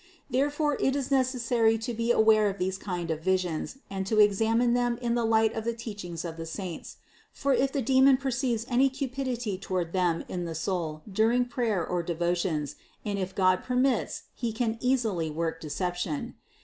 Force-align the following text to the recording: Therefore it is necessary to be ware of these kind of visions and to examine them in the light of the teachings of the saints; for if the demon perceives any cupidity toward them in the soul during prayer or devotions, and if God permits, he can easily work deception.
Therefore 0.31 0.77
it 0.81 0.95
is 0.95 1.11
necessary 1.11 1.77
to 1.77 1.93
be 1.93 2.11
ware 2.15 2.49
of 2.49 2.57
these 2.57 2.79
kind 2.79 3.11
of 3.11 3.21
visions 3.21 3.77
and 3.87 4.07
to 4.07 4.17
examine 4.19 4.73
them 4.73 4.97
in 4.99 5.13
the 5.13 5.23
light 5.23 5.53
of 5.53 5.63
the 5.63 5.75
teachings 5.75 6.25
of 6.25 6.37
the 6.37 6.45
saints; 6.47 6.97
for 7.31 7.53
if 7.53 7.71
the 7.71 7.83
demon 7.83 8.17
perceives 8.17 8.65
any 8.67 8.89
cupidity 8.89 9.59
toward 9.59 9.93
them 9.93 10.23
in 10.27 10.45
the 10.45 10.55
soul 10.55 11.03
during 11.07 11.45
prayer 11.45 11.85
or 11.85 12.01
devotions, 12.01 12.77
and 13.05 13.19
if 13.19 13.35
God 13.35 13.63
permits, 13.63 14.23
he 14.33 14.51
can 14.51 14.79
easily 14.81 15.29
work 15.29 15.61
deception. 15.61 16.33